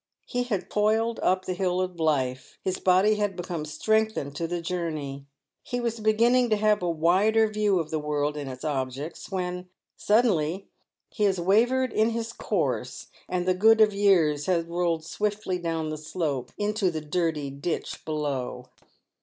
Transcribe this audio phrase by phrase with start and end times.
[0.25, 4.59] He had toiled up the hill of life; his body had become strengthened to the
[4.59, 5.27] journey;
[5.61, 9.69] he was beginning to have a wider view of the world and its objects, when
[9.95, 10.67] suddenly
[11.11, 15.89] he has wavered in his course, and the good of years has rolled swiftly down
[15.91, 18.69] the slope into the dirty ditch below.